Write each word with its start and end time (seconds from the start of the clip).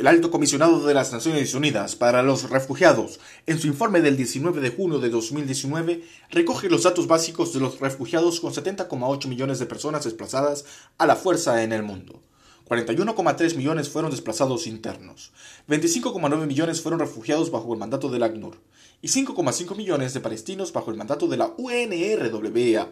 El 0.00 0.06
alto 0.06 0.30
comisionado 0.30 0.86
de 0.86 0.94
las 0.94 1.12
Naciones 1.12 1.52
Unidas 1.52 1.94
para 1.94 2.22
los 2.22 2.48
Refugiados, 2.48 3.20
en 3.44 3.58
su 3.58 3.66
informe 3.66 4.00
del 4.00 4.16
19 4.16 4.62
de 4.62 4.70
junio 4.70 4.98
de 4.98 5.10
2019, 5.10 6.02
recoge 6.30 6.70
los 6.70 6.84
datos 6.84 7.06
básicos 7.06 7.52
de 7.52 7.60
los 7.60 7.80
refugiados 7.80 8.40
con 8.40 8.50
70,8 8.50 9.28
millones 9.28 9.58
de 9.58 9.66
personas 9.66 10.04
desplazadas 10.04 10.64
a 10.96 11.06
la 11.06 11.16
fuerza 11.16 11.62
en 11.62 11.74
el 11.74 11.82
mundo. 11.82 12.22
41,3 12.66 13.56
millones 13.56 13.90
fueron 13.90 14.10
desplazados 14.10 14.66
internos, 14.66 15.32
25,9 15.68 16.46
millones 16.46 16.80
fueron 16.80 17.00
refugiados 17.00 17.50
bajo 17.50 17.70
el 17.74 17.78
mandato 17.78 18.08
del 18.08 18.22
ACNUR 18.22 18.56
y 19.02 19.08
5,5 19.08 19.76
millones 19.76 20.14
de 20.14 20.20
palestinos 20.20 20.72
bajo 20.72 20.90
el 20.90 20.96
mandato 20.96 21.28
de 21.28 21.36
la 21.36 21.52
UNRWA. 21.58 22.88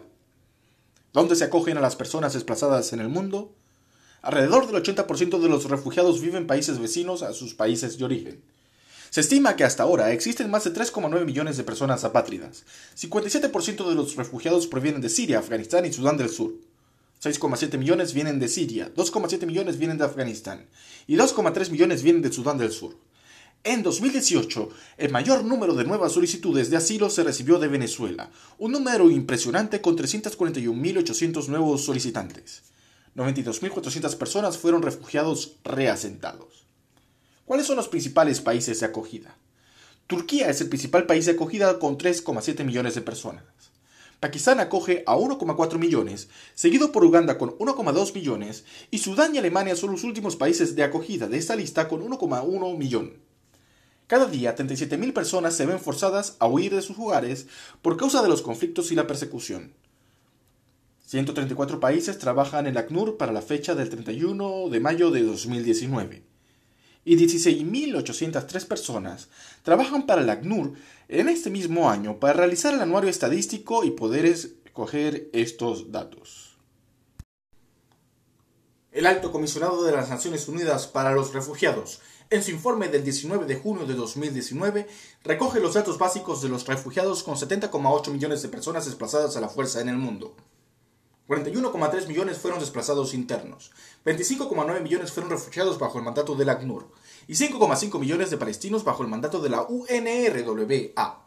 ¿Dónde 1.11 1.35
se 1.35 1.45
acogen 1.45 1.75
a 1.75 1.81
las 1.81 1.95
personas 1.95 2.33
desplazadas 2.33 2.93
en 2.93 2.99
el 2.99 3.09
mundo? 3.09 3.55
Alrededor 4.21 4.67
del 4.67 4.83
80% 4.83 5.39
de 5.39 5.49
los 5.49 5.65
refugiados 5.69 6.21
viven 6.21 6.43
en 6.43 6.47
países 6.47 6.79
vecinos 6.79 7.21
a 7.21 7.33
sus 7.33 7.53
países 7.53 7.97
de 7.97 8.05
origen. 8.05 8.41
Se 9.09 9.21
estima 9.21 9.55
que 9.55 9.63
hasta 9.63 9.83
ahora 9.83 10.11
existen 10.11 10.51
más 10.51 10.65
de 10.65 10.73
3,9 10.73 11.25
millones 11.25 11.57
de 11.57 11.63
personas 11.63 12.03
apátridas. 12.03 12.63
57% 12.95 13.87
de 13.87 13.95
los 13.95 14.15
refugiados 14.15 14.67
provienen 14.67 15.01
de 15.01 15.09
Siria, 15.09 15.39
Afganistán 15.39 15.85
y 15.85 15.93
Sudán 15.93 16.17
del 16.17 16.29
Sur. 16.29 16.53
6,7 17.23 17.77
millones 17.77 18.13
vienen 18.13 18.39
de 18.39 18.47
Siria, 18.47 18.93
2,7 18.95 19.45
millones 19.45 19.77
vienen 19.77 19.97
de 19.97 20.05
Afganistán 20.05 20.65
y 21.05 21.17
2,3 21.17 21.69
millones 21.69 22.01
vienen 22.01 22.21
de 22.21 22.31
Sudán 22.31 22.57
del 22.57 22.71
Sur. 22.71 22.95
En 23.65 23.83
2018, 23.83 24.69
el 24.97 25.11
mayor 25.11 25.43
número 25.43 25.73
de 25.73 25.83
nuevas 25.83 26.13
solicitudes 26.13 26.69
de 26.69 26.77
asilo 26.77 27.09
se 27.09 27.23
recibió 27.23 27.59
de 27.59 27.67
Venezuela, 27.67 28.31
un 28.57 28.71
número 28.71 29.11
impresionante 29.11 29.81
con 29.81 29.97
341.800 29.97 31.47
nuevos 31.47 31.83
solicitantes. 31.83 32.68
92.400 33.15 34.15
personas 34.17 34.57
fueron 34.57 34.81
refugiados 34.81 35.57
reasentados. 35.63 36.65
¿Cuáles 37.45 37.65
son 37.65 37.77
los 37.77 37.87
principales 37.87 38.41
países 38.41 38.79
de 38.79 38.85
acogida? 38.85 39.37
Turquía 40.07 40.49
es 40.49 40.61
el 40.61 40.69
principal 40.69 41.05
país 41.05 41.25
de 41.25 41.33
acogida 41.33 41.79
con 41.79 41.97
3,7 41.97 42.63
millones 42.63 42.95
de 42.95 43.01
personas. 43.01 43.43
Pakistán 44.19 44.59
acoge 44.59 45.03
a 45.07 45.15
1,4 45.15 45.77
millones, 45.77 46.27
seguido 46.53 46.91
por 46.91 47.05
Uganda 47.05 47.37
con 47.37 47.51
1,2 47.51 48.13
millones, 48.13 48.65
y 48.91 48.97
Sudán 48.97 49.33
y 49.33 49.37
Alemania 49.37 49.75
son 49.75 49.91
los 49.91 50.03
últimos 50.03 50.35
países 50.35 50.75
de 50.75 50.83
acogida 50.83 51.27
de 51.29 51.37
esta 51.37 51.55
lista 51.55 51.87
con 51.87 52.01
1,1 52.01 52.77
millón. 52.77 53.13
Cada 54.07 54.25
día, 54.25 54.55
37.000 54.55 55.13
personas 55.13 55.55
se 55.55 55.65
ven 55.65 55.79
forzadas 55.79 56.35
a 56.39 56.47
huir 56.47 56.75
de 56.75 56.81
sus 56.81 56.97
hogares 56.97 57.47
por 57.81 57.95
causa 57.95 58.21
de 58.21 58.27
los 58.27 58.41
conflictos 58.41 58.91
y 58.91 58.95
la 58.95 59.07
persecución. 59.07 59.73
134 61.09 61.79
países 61.79 62.19
trabajan 62.19 62.67
en 62.67 62.73
el 62.73 62.77
ACNUR 62.77 63.17
para 63.17 63.31
la 63.31 63.41
fecha 63.41 63.73
del 63.73 63.89
31 63.89 64.69
de 64.69 64.79
mayo 64.79 65.09
de 65.09 65.23
2019. 65.23 66.21
Y 67.03 67.17
16.803 67.17 68.67
personas 68.67 69.27
trabajan 69.63 70.05
para 70.05 70.21
el 70.21 70.29
ACNUR 70.29 70.73
en 71.07 71.29
este 71.29 71.49
mismo 71.49 71.89
año 71.89 72.19
para 72.19 72.33
realizar 72.33 72.75
el 72.75 72.81
anuario 72.81 73.09
estadístico 73.09 73.83
y 73.83 73.89
poder 73.89 74.27
escoger 74.27 75.31
estos 75.33 75.91
datos. 75.91 76.59
El 78.91 79.07
alto 79.07 79.31
comisionado 79.31 79.83
de 79.83 79.93
las 79.93 80.09
Naciones 80.11 80.47
Unidas 80.47 80.85
para 80.85 81.11
los 81.13 81.33
Refugiados, 81.33 82.01
en 82.29 82.43
su 82.43 82.51
informe 82.51 82.87
del 82.87 83.03
19 83.03 83.47
de 83.47 83.55
junio 83.55 83.87
de 83.87 83.95
2019, 83.95 84.87
recoge 85.23 85.59
los 85.59 85.73
datos 85.73 85.97
básicos 85.97 86.43
de 86.43 86.49
los 86.49 86.67
refugiados 86.67 87.23
con 87.23 87.33
70,8 87.33 88.11
millones 88.11 88.43
de 88.43 88.49
personas 88.49 88.85
desplazadas 88.85 89.35
a 89.35 89.41
la 89.41 89.49
fuerza 89.49 89.81
en 89.81 89.89
el 89.89 89.97
mundo. 89.97 90.35
41,3 91.29 92.07
millones 92.07 92.39
fueron 92.39 92.59
desplazados 92.59 93.13
internos, 93.13 93.71
25,9 94.03 94.81
millones 94.81 95.11
fueron 95.11 95.29
refugiados 95.29 95.77
bajo 95.77 95.99
el 95.99 96.03
mandato 96.03 96.33
del 96.33 96.49
ACNUR 96.49 96.87
y 97.27 97.33
5,5 97.33 97.99
millones 97.99 98.31
de 98.31 98.37
palestinos 98.37 98.83
bajo 98.83 99.03
el 99.03 99.09
mandato 99.09 99.39
de 99.39 99.49
la 99.49 99.61
UNRWA. 99.61 101.23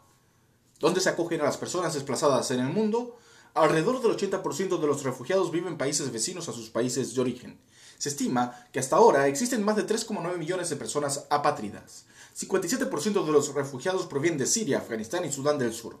¿Dónde 0.81 0.99
se 0.99 1.07
acogen 1.07 1.39
a 1.39 1.45
las 1.45 1.55
personas 1.55 1.93
desplazadas 1.93 2.51
en 2.51 2.59
el 2.59 2.67
mundo? 2.67 3.17
Alrededor 3.53 4.01
del 4.01 4.11
80% 4.11 4.77
de 4.77 4.87
los 4.87 5.03
refugiados 5.03 5.51
viven 5.51 5.71
en 5.71 5.77
países 5.77 6.11
vecinos 6.11 6.49
a 6.49 6.51
sus 6.51 6.69
países 6.69 7.15
de 7.15 7.21
origen. 7.21 7.57
Se 7.97 8.09
estima 8.09 8.67
que 8.73 8.79
hasta 8.79 8.97
ahora 8.97 9.29
existen 9.29 9.63
más 9.63 9.77
de 9.77 9.87
3,9 9.87 10.37
millones 10.37 10.69
de 10.69 10.75
personas 10.75 11.27
apátridas. 11.29 12.07
57% 12.37 13.25
de 13.25 13.31
los 13.31 13.53
refugiados 13.53 14.05
provienen 14.07 14.37
de 14.37 14.47
Siria, 14.47 14.79
Afganistán 14.79 15.23
y 15.23 15.31
Sudán 15.31 15.57
del 15.57 15.71
Sur. 15.71 15.97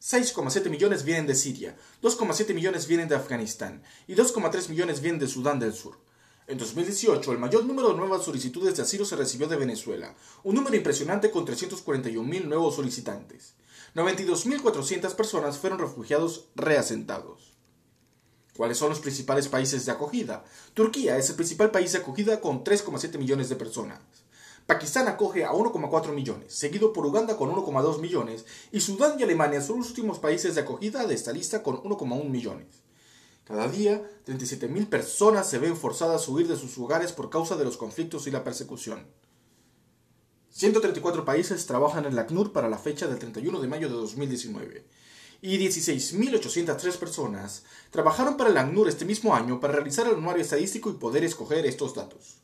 6,7 0.00 0.70
millones 0.70 1.04
vienen 1.04 1.26
de 1.26 1.34
Siria, 1.34 1.76
2,7 2.02 2.54
millones 2.54 2.86
vienen 2.86 3.08
de 3.08 3.16
Afganistán 3.16 3.82
y 4.06 4.14
2,3 4.14 4.68
millones 4.68 5.00
vienen 5.00 5.18
de 5.18 5.26
Sudán 5.26 5.58
del 5.58 5.74
Sur. 5.74 5.98
En 6.46 6.56
2018, 6.56 7.32
el 7.32 7.38
mayor 7.38 7.64
número 7.64 7.88
de 7.90 7.96
nuevas 7.96 8.24
solicitudes 8.24 8.76
de 8.76 8.82
asilo 8.82 9.04
se 9.04 9.16
recibió 9.16 9.48
de 9.48 9.56
Venezuela, 9.56 10.14
un 10.44 10.54
número 10.54 10.76
impresionante 10.76 11.30
con 11.30 11.44
341.000 11.44 12.44
nuevos 12.44 12.76
solicitantes. 12.76 13.54
92.400 13.94 15.14
personas 15.14 15.58
fueron 15.58 15.78
refugiados 15.78 16.46
reasentados. 16.54 17.58
¿Cuáles 18.56 18.78
son 18.78 18.90
los 18.90 19.00
principales 19.00 19.48
países 19.48 19.84
de 19.84 19.92
acogida? 19.92 20.44
Turquía 20.74 21.16
es 21.16 21.28
el 21.30 21.36
principal 21.36 21.70
país 21.70 21.92
de 21.92 21.98
acogida 21.98 22.40
con 22.40 22.64
3,7 22.64 23.18
millones 23.18 23.48
de 23.48 23.56
personas. 23.56 24.00
Pakistán 24.68 25.08
acoge 25.08 25.46
a 25.46 25.52
1,4 25.52 26.12
millones, 26.12 26.54
seguido 26.54 26.92
por 26.92 27.06
Uganda 27.06 27.38
con 27.38 27.50
1,2 27.50 28.00
millones, 28.00 28.44
y 28.70 28.80
Sudán 28.80 29.18
y 29.18 29.22
Alemania 29.22 29.62
son 29.62 29.78
los 29.78 29.88
últimos 29.88 30.18
países 30.18 30.54
de 30.54 30.60
acogida 30.60 31.06
de 31.06 31.14
esta 31.14 31.32
lista 31.32 31.62
con 31.62 31.78
1,1 31.78 32.28
millones. 32.28 32.66
Cada 33.44 33.66
día, 33.68 34.02
37.000 34.26 34.90
personas 34.90 35.48
se 35.48 35.58
ven 35.58 35.74
forzadas 35.74 36.28
a 36.28 36.30
huir 36.30 36.48
de 36.48 36.56
sus 36.58 36.76
hogares 36.76 37.12
por 37.12 37.30
causa 37.30 37.56
de 37.56 37.64
los 37.64 37.78
conflictos 37.78 38.26
y 38.26 38.30
la 38.30 38.44
persecución. 38.44 39.06
134 40.50 41.24
países 41.24 41.64
trabajan 41.64 42.04
en 42.04 42.14
la 42.14 42.22
ACNUR 42.22 42.52
para 42.52 42.68
la 42.68 42.76
fecha 42.76 43.06
del 43.06 43.18
31 43.18 43.62
de 43.62 43.68
mayo 43.68 43.88
de 43.88 43.94
2019 43.94 44.84
y 45.40 45.56
16.803 45.66 46.98
personas 46.98 47.62
trabajaron 47.90 48.36
para 48.36 48.50
el 48.50 48.58
ACNUR 48.58 48.90
este 48.90 49.06
mismo 49.06 49.34
año 49.34 49.60
para 49.60 49.72
realizar 49.72 50.06
el 50.06 50.16
anuario 50.16 50.42
estadístico 50.42 50.90
y 50.90 50.98
poder 50.98 51.24
escoger 51.24 51.64
estos 51.64 51.94
datos. 51.94 52.42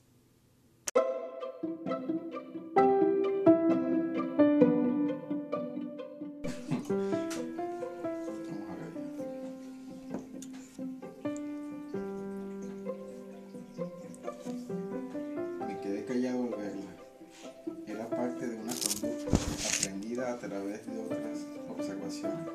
Través 20.49 20.87
de 20.87 20.99
otras 21.01 21.47
observaciones. 21.71 22.49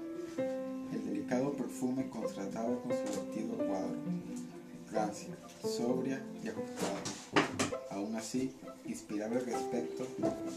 El 0.94 1.06
delicado 1.06 1.54
perfume 1.54 2.10
contratado 2.10 2.82
con 2.82 2.92
su 2.92 3.04
vestido 3.04 3.58
cuadro, 3.58 3.96
rancia, 4.92 5.38
sobria 5.64 6.22
y 6.44 6.50
ajustada. 6.50 7.02
Aún 7.92 8.16
así, 8.16 8.52
inspiraba 8.86 9.36
el 9.36 9.46
respeto 9.46 10.08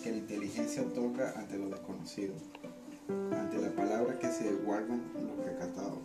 que 0.02 0.10
la 0.10 0.16
inteligencia 0.16 0.82
otorga 0.82 1.32
ante 1.36 1.58
lo 1.58 1.68
desconocido, 1.68 2.34
ante 3.08 3.58
la 3.58 3.70
palabra 3.70 4.18
que 4.18 4.28
se 4.28 4.52
guardan 4.52 5.02
los 5.14 5.44
recatados, 5.44 5.98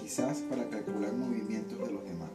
quizás 0.00 0.38
para 0.42 0.68
calcular 0.68 1.12
movimientos 1.12 1.78
de 1.78 1.92
los 1.92 2.04
demás. 2.04 2.30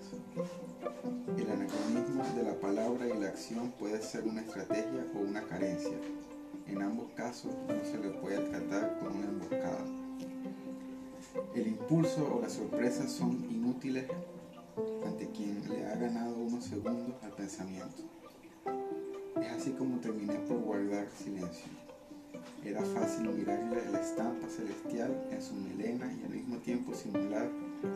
El 1.38 1.50
anacronismo 1.50 2.24
de 2.36 2.44
la 2.44 2.60
palabra 2.60 3.08
y 3.08 3.20
la 3.20 3.28
acción 3.28 3.72
puede 3.80 4.02
ser 4.02 4.24
una 4.24 4.42
estrategia 4.42 5.06
o 5.16 5.20
una 5.20 5.42
carencia 5.44 5.98
en 6.72 6.82
ambos 6.82 7.12
casos 7.16 7.54
no 7.68 7.84
se 7.84 7.98
le 7.98 8.10
puede 8.12 8.40
tratar 8.50 8.98
como 9.00 9.18
una 9.18 9.28
emboscada. 9.28 9.86
El 11.54 11.68
impulso 11.68 12.36
o 12.36 12.42
la 12.42 12.50
sorpresa 12.50 13.08
son 13.08 13.46
inútiles 13.50 14.06
ante 15.06 15.30
quien 15.32 15.68
le 15.70 15.86
ha 15.86 15.96
ganado 15.96 16.36
unos 16.38 16.64
segundos 16.64 17.16
al 17.24 17.32
pensamiento. 17.32 18.04
Es 19.42 19.52
así 19.52 19.72
como 19.72 20.00
terminé 20.00 20.36
por 20.48 20.60
guardar 20.60 21.10
silencio. 21.12 21.72
Era 22.64 22.82
fácil 22.82 23.30
mirarle 23.30 23.92
la 23.92 24.02
estampa 24.02 24.48
celestial 24.48 25.28
en 25.30 25.42
su 25.42 25.54
melena 25.56 26.12
y 26.14 26.24
al 26.24 26.30
mismo 26.30 26.58
tiempo 26.58 26.94
simular 26.94 27.50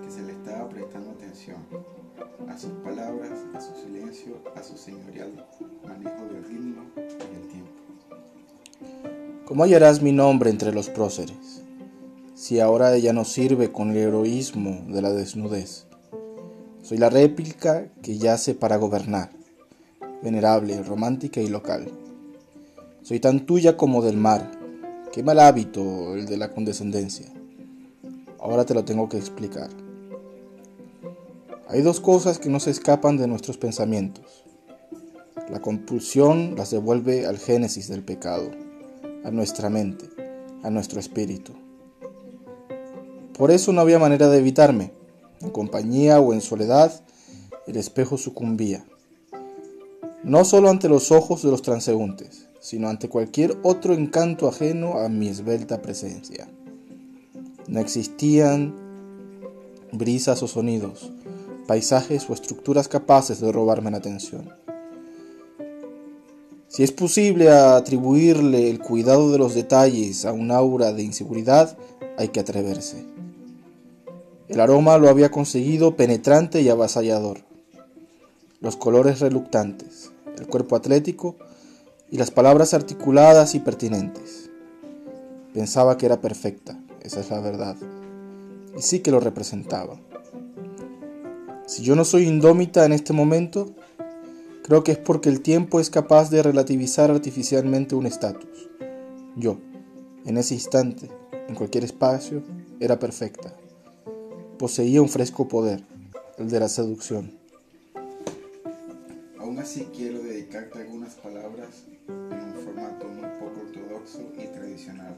que 0.04 0.12
se 0.12 0.24
le 0.24 0.34
estaba 0.34 0.68
prestando 0.68 1.12
atención 1.12 1.58
a 2.50 2.58
sus 2.58 2.72
palabras, 2.84 3.40
a 3.54 3.62
su 3.62 3.74
silencio, 3.76 4.42
a 4.56 4.64
su 4.64 4.76
señorial 4.76 5.46
manejo 5.86 6.26
del 6.26 6.44
ritmo 6.44 6.84
y 6.98 7.36
el 7.36 7.48
tiempo. 7.48 7.85
¿Cómo 9.46 9.64
hallarás 9.64 10.02
mi 10.02 10.12
nombre 10.12 10.50
entre 10.50 10.74
los 10.74 10.90
próceres? 10.90 11.62
Si 12.34 12.60
ahora 12.60 12.98
ya 12.98 13.14
no 13.14 13.26
sirve 13.26 13.72
con 13.72 13.92
el 13.92 13.98
heroísmo 13.98 14.84
de 14.88 15.04
la 15.04 15.14
desnudez. 15.14 15.86
Soy 16.82 16.98
la 16.98 17.12
réplica 17.12 17.88
que 18.02 18.18
yace 18.18 18.56
para 18.56 18.78
gobernar, 18.78 19.30
venerable, 20.24 20.82
romántica 20.82 21.42
y 21.42 21.48
local. 21.48 21.92
Soy 23.04 23.20
tan 23.20 23.46
tuya 23.46 23.78
como 23.78 24.02
del 24.02 24.18
mar. 24.18 24.50
Qué 25.14 25.22
mal 25.22 25.40
hábito 25.40 26.16
el 26.16 26.26
de 26.26 26.38
la 26.38 26.50
condescendencia. 26.50 27.28
Ahora 28.40 28.66
te 28.66 28.74
lo 28.74 28.84
tengo 28.84 29.10
que 29.10 29.18
explicar. 29.18 29.70
Hay 31.68 31.84
dos 31.84 32.00
cosas 32.00 32.40
que 32.40 32.50
no 32.50 32.60
se 32.60 32.72
escapan 32.72 33.18
de 33.18 33.28
nuestros 33.28 33.60
pensamientos. 33.60 34.44
La 35.52 35.62
compulsión 35.62 36.56
las 36.56 36.72
devuelve 36.72 37.28
al 37.28 37.38
génesis 37.38 37.88
del 37.88 38.04
pecado, 38.04 38.50
a 39.26 39.32
nuestra 39.32 39.70
mente, 39.70 40.06
a 40.64 40.70
nuestro 40.70 41.00
espíritu. 41.00 41.54
Por 43.38 43.52
eso 43.52 43.74
no 43.74 43.82
había 43.82 44.00
manera 44.00 44.30
de 44.30 44.38
evitarme. 44.38 44.94
En 45.42 45.50
compañía 45.50 46.20
o 46.22 46.32
en 46.34 46.42
soledad, 46.42 47.04
el 47.68 47.76
espejo 47.76 48.18
sucumbía. 48.18 48.86
No 50.24 50.46
solo 50.46 50.70
ante 50.70 50.88
los 50.88 51.12
ojos 51.12 51.42
de 51.42 51.52
los 51.52 51.62
transeúntes, 51.62 52.48
sino 52.62 52.88
ante 52.88 53.10
cualquier 53.10 53.58
otro 53.64 53.94
encanto 53.94 54.48
ajeno 54.48 55.00
a 55.00 55.10
mi 55.10 55.28
esbelta 55.28 55.82
presencia. 55.82 56.48
No 57.68 57.80
existían 57.80 58.76
brisas 59.92 60.42
o 60.44 60.48
sonidos, 60.48 61.12
paisajes 61.68 62.30
o 62.30 62.34
estructuras 62.34 62.88
capaces 62.88 63.42
de 63.42 63.52
robarme 63.52 63.92
la 63.92 63.98
atención. 63.98 64.54
Si 66.76 66.84
es 66.84 66.92
posible 66.92 67.50
atribuirle 67.50 68.70
el 68.70 68.80
cuidado 68.80 69.32
de 69.32 69.38
los 69.38 69.56
detalles 69.56 70.26
a 70.26 70.34
un 70.34 70.52
aura 70.52 70.92
de 70.92 71.04
inseguridad, 71.04 71.78
hay 72.18 72.28
que 72.28 72.42
atreverse. 72.42 73.06
El 74.50 74.60
aroma 74.60 74.98
lo 74.98 75.08
había 75.08 75.32
conseguido 75.32 75.96
penetrante 75.96 76.62
y 76.62 76.68
avasallador. 76.68 77.46
Los 78.60 78.76
colores 78.76 79.22
reluctantes, 79.22 80.12
el 80.38 80.48
cuerpo 80.48 80.76
atlético 80.76 81.38
y 82.12 82.18
las 82.18 82.30
palabras 82.30 82.74
articuladas 82.74 83.56
y 83.56 83.60
pertinentes. 83.60 84.50
Pensaba 85.54 85.98
que 85.98 86.08
era 86.08 86.20
perfecta, 86.20 86.78
esa 87.04 87.22
es 87.22 87.30
la 87.30 87.40
verdad. 87.40 87.78
Y 88.78 88.82
sí 88.82 89.00
que 89.00 89.12
lo 89.12 89.22
representaba. 89.22 89.98
Si 91.68 91.84
yo 91.84 91.96
no 91.96 92.04
soy 92.04 92.28
indómita 92.28 92.84
en 92.84 92.92
este 92.92 93.14
momento, 93.14 93.74
creo 94.66 94.84
que 94.84 94.94
es 94.94 94.98
porque 94.98 95.30
el 95.30 95.42
tiempo 95.42 95.80
es 95.80 95.92
capaz 95.92 96.32
de 96.32 96.42
relativizar 96.42 97.12
artificialmente 97.12 97.94
un 97.94 98.08
estatus. 98.08 98.68
Yo, 99.36 99.60
en 100.26 100.38
ese 100.38 100.56
instante, 100.56 101.08
en 101.48 101.54
cualquier 101.54 101.84
espacio, 101.84 102.42
era 102.80 102.98
perfecta. 102.98 103.54
Poseía 104.58 105.04
un 105.04 105.10
fresco 105.10 105.48
poder, 105.48 105.84
el 106.40 106.50
de 106.50 106.60
la 106.60 106.68
seducción. 106.68 107.38
Aún 109.38 109.60
así 109.60 109.88
quiero 109.96 110.18
dedicarte 110.24 110.80
algunas 110.80 111.14
palabras 111.14 111.84
en 112.08 112.40
un 112.40 112.54
formato 112.56 113.08
muy 113.08 113.30
poco 113.40 113.62
ortodoxo 113.68 114.22
y 114.34 114.48
tradicional. 114.48 115.16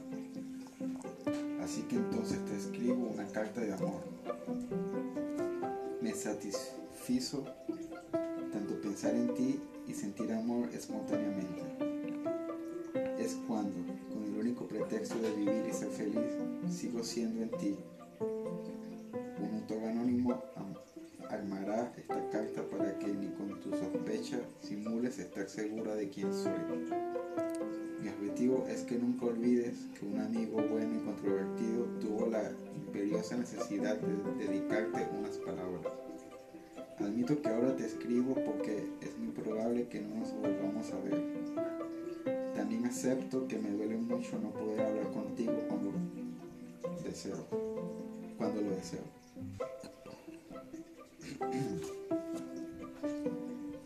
Así 1.64 1.80
que 1.88 1.96
entonces 1.96 2.38
te 2.44 2.54
escribo 2.54 3.08
una 3.14 3.24
carta 3.28 3.62
de 3.62 3.72
amor. 3.72 4.02
Me 6.02 6.12
satisfizo 6.12 7.44
pensar 9.00 9.14
en 9.14 9.32
ti 9.34 9.60
y 9.86 9.94
sentir 9.94 10.32
amor 10.32 10.68
espontáneamente. 10.74 11.62
Es 13.16 13.36
cuando, 13.46 13.76
con 14.12 14.24
el 14.24 14.40
único 14.40 14.66
pretexto 14.66 15.20
de 15.20 15.30
vivir 15.34 15.66
y 15.70 15.72
ser 15.72 15.90
feliz, 15.90 16.32
sigo 16.68 17.04
siendo 17.04 17.42
en 17.42 17.50
ti. 17.50 17.76
Un 18.18 19.54
autor 19.54 19.84
anónimo 19.84 20.42
armará 21.30 21.92
esta 21.96 22.28
carta 22.30 22.68
para 22.68 22.98
que 22.98 23.06
ni 23.06 23.28
con 23.28 23.60
tu 23.60 23.70
sospecha 23.70 24.40
simules 24.62 25.16
estar 25.20 25.48
segura 25.48 25.94
de 25.94 26.08
quién 26.10 26.34
soy. 26.34 26.58
Mi 28.02 28.08
objetivo 28.08 28.66
es 28.68 28.82
que 28.82 28.98
nunca 28.98 29.26
olvides 29.26 29.76
que 29.96 30.06
un 30.06 30.18
amigo 30.18 30.60
bueno 30.72 30.96
y 30.96 31.04
controvertido 31.04 31.84
tuvo 32.00 32.26
la 32.26 32.50
imperiosa 32.74 33.36
necesidad 33.36 33.96
de 33.96 34.44
dedicarte 34.44 35.06
unas 35.16 35.36
palabras. 35.36 36.07
Admito 37.00 37.40
que 37.40 37.48
ahora 37.48 37.74
te 37.76 37.86
escribo 37.86 38.34
porque 38.34 38.84
es 39.00 39.16
muy 39.18 39.32
probable 39.32 39.88
que 39.88 40.00
no 40.00 40.16
nos 40.16 40.34
volvamos 40.34 40.92
a 40.92 40.98
ver. 41.00 41.22
También 42.54 42.84
acepto 42.86 43.46
que 43.46 43.56
me 43.56 43.70
duele 43.70 43.96
mucho 43.96 44.38
no 44.40 44.50
poder 44.50 44.80
hablar 44.80 45.12
contigo 45.12 45.52
cuando 45.68 45.92
deseo, 47.04 47.46
cuando 48.36 48.62
lo 48.62 48.70
deseo. 48.70 49.02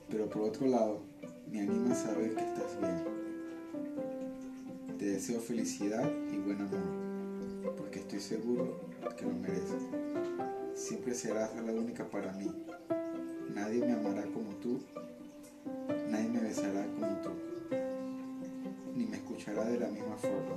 Pero 0.08 0.30
por 0.30 0.42
otro 0.42 0.66
lado, 0.66 1.02
me 1.50 1.60
anima 1.60 1.92
a 1.92 1.94
saber 1.94 2.34
que 2.34 2.42
estás 2.42 2.80
bien. 2.80 3.04
Te 4.98 5.04
deseo 5.04 5.38
felicidad 5.40 6.10
y 6.32 6.38
buen 6.38 6.62
amor, 6.62 7.74
porque 7.76 7.98
estoy 8.00 8.20
seguro 8.20 8.80
que 9.16 9.26
lo 9.26 9.34
mereces. 9.34 9.82
Siempre 10.74 11.14
serás 11.14 11.54
la 11.54 11.72
única 11.72 12.08
para 12.08 12.32
mí. 12.32 12.50
Nadie 13.62 13.78
me 13.86 13.92
amará 13.92 14.22
como 14.22 14.50
tú, 14.56 14.80
nadie 16.10 16.28
me 16.30 16.40
besará 16.40 16.84
como 16.98 17.16
tú, 17.22 17.30
ni 18.96 19.04
me 19.04 19.18
escuchará 19.18 19.64
de 19.66 19.78
la 19.78 19.86
misma 19.86 20.16
forma. 20.16 20.56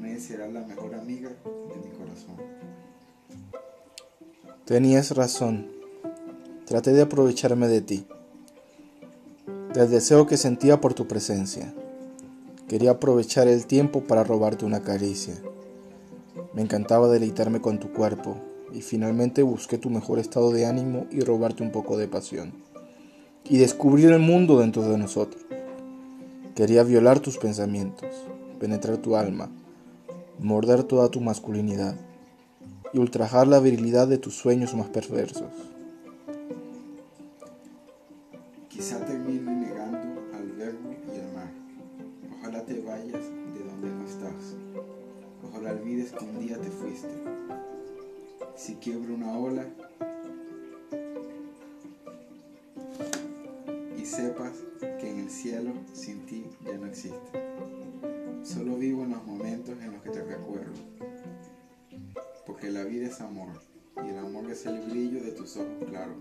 Nadie 0.00 0.18
será 0.18 0.48
la 0.48 0.62
mejor 0.62 0.96
amiga 0.96 1.28
de 1.28 1.76
mi 1.76 1.96
corazón. 1.96 2.34
Tenías 4.64 5.14
razón. 5.14 5.68
Traté 6.66 6.92
de 6.92 7.02
aprovecharme 7.02 7.68
de 7.68 7.80
ti, 7.80 8.04
del 9.72 9.88
deseo 9.88 10.26
que 10.26 10.36
sentía 10.36 10.80
por 10.80 10.94
tu 10.94 11.06
presencia. 11.06 11.72
Quería 12.66 12.90
aprovechar 12.90 13.46
el 13.46 13.66
tiempo 13.66 14.02
para 14.02 14.24
robarte 14.24 14.64
una 14.64 14.82
caricia. 14.82 15.36
Me 16.54 16.62
encantaba 16.62 17.06
deleitarme 17.06 17.60
con 17.60 17.78
tu 17.78 17.92
cuerpo 17.92 18.49
y 18.72 18.82
finalmente 18.82 19.42
busqué 19.42 19.78
tu 19.78 19.90
mejor 19.90 20.18
estado 20.18 20.52
de 20.52 20.66
ánimo 20.66 21.06
y 21.10 21.20
robarte 21.20 21.62
un 21.62 21.70
poco 21.70 21.96
de 21.96 22.08
pasión. 22.08 22.52
Y 23.44 23.58
descubrir 23.58 24.10
el 24.10 24.20
mundo 24.20 24.58
dentro 24.58 24.82
de 24.82 24.98
nosotros. 24.98 25.44
Quería 26.54 26.82
violar 26.82 27.20
tus 27.20 27.38
pensamientos, 27.38 28.08
penetrar 28.58 28.98
tu 28.98 29.16
alma, 29.16 29.50
morder 30.38 30.84
toda 30.84 31.10
tu 31.10 31.20
masculinidad 31.20 31.96
y 32.92 32.98
ultrajar 32.98 33.46
la 33.46 33.60
virilidad 33.60 34.08
de 34.08 34.18
tus 34.18 34.34
sueños 34.34 34.74
más 34.74 34.88
perversos. 34.88 35.50
Quizá 38.68 39.04
termine 39.04 39.52
negando 39.52 39.98
al 40.34 40.52
verbo 40.52 40.94
y 41.14 41.18
al 41.18 41.32
mar. 41.34 41.52
Ojalá 42.38 42.64
te 42.64 42.80
vayas 42.80 43.24
de 43.54 43.64
donde 43.64 43.88
no 43.90 44.04
estás. 44.04 44.56
Ojalá 45.48 45.72
olvides 45.72 46.12
que 46.12 46.24
un 46.24 46.40
día 46.40 46.58
te 46.58 46.70
fuiste. 46.70 47.08
Si 48.60 48.74
quiebro 48.74 49.14
una 49.14 49.38
ola 49.38 49.64
y 53.96 54.04
sepas 54.04 54.52
que 54.80 55.08
en 55.08 55.20
el 55.20 55.30
cielo 55.30 55.72
sin 55.94 56.26
ti 56.26 56.44
ya 56.66 56.76
no 56.76 56.84
existe. 56.84 57.16
Solo 58.42 58.76
vivo 58.76 59.04
en 59.04 59.12
los 59.12 59.24
momentos 59.24 59.80
en 59.80 59.92
los 59.92 60.02
que 60.02 60.10
te 60.10 60.22
recuerdo. 60.22 60.74
Porque 62.46 62.70
la 62.70 62.84
vida 62.84 63.06
es 63.06 63.22
amor 63.22 63.48
y 64.04 64.10
el 64.10 64.18
amor 64.18 64.50
es 64.50 64.66
el 64.66 64.78
brillo 64.82 65.22
de 65.22 65.32
tus 65.32 65.56
ojos 65.56 65.88
claros. 65.88 66.18